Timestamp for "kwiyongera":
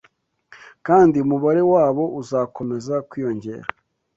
3.09-3.67